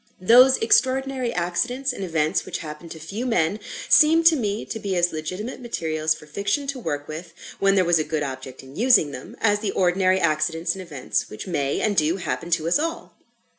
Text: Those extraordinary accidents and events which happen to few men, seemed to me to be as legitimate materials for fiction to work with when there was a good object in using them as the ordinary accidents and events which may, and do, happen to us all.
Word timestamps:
Those 0.19 0.57
extraordinary 0.57 1.31
accidents 1.31 1.93
and 1.93 2.03
events 2.03 2.43
which 2.43 2.57
happen 2.65 2.89
to 2.89 2.99
few 2.99 3.23
men, 3.23 3.59
seemed 3.87 4.25
to 4.25 4.35
me 4.35 4.65
to 4.65 4.79
be 4.79 4.95
as 4.95 5.13
legitimate 5.13 5.61
materials 5.61 6.15
for 6.15 6.25
fiction 6.25 6.65
to 6.69 6.79
work 6.79 7.07
with 7.07 7.35
when 7.59 7.75
there 7.75 7.85
was 7.85 7.99
a 7.99 8.03
good 8.03 8.23
object 8.23 8.63
in 8.63 8.75
using 8.75 9.11
them 9.11 9.35
as 9.41 9.59
the 9.59 9.69
ordinary 9.73 10.19
accidents 10.19 10.73
and 10.73 10.81
events 10.81 11.29
which 11.29 11.45
may, 11.45 11.81
and 11.81 11.95
do, 11.97 12.17
happen 12.17 12.49
to 12.49 12.67
us 12.67 12.79
all. 12.79 13.13